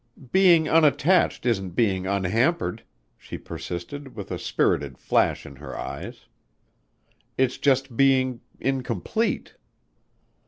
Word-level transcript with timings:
"Being 0.31 0.67
unattached 0.67 1.45
isn't 1.45 1.75
being 1.75 2.07
unhampered," 2.07 2.83
she 3.19 3.37
persisted 3.37 4.15
with 4.15 4.31
a 4.31 4.39
spirited 4.39 4.97
flash 4.97 5.45
in 5.45 5.57
her 5.57 5.77
eyes. 5.77 6.25
"It's 7.37 7.59
just 7.59 7.95
being 7.95 8.41
incomplete." 8.59 9.57